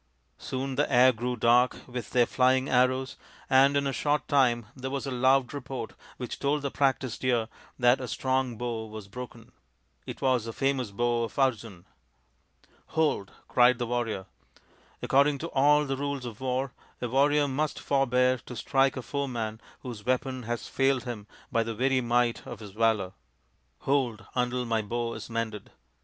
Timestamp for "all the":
15.49-15.95